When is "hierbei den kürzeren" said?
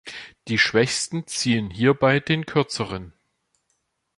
1.69-3.13